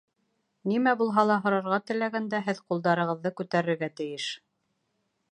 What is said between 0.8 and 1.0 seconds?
лә